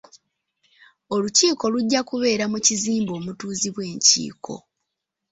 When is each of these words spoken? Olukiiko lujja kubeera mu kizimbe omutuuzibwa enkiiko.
Olukiiko 1.15 1.63
lujja 1.73 2.01
kubeera 2.09 2.45
mu 2.51 2.57
kizimbe 2.65 3.11
omutuuzibwa 3.19 3.83
enkiiko. 3.91 4.55